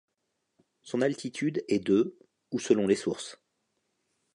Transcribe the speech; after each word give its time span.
Son 0.81 1.01
altitude 1.03 1.63
est 1.67 1.77
de 1.77 2.17
ou 2.49 2.57
selon 2.59 2.87
les 2.87 2.95
sources. 2.95 3.39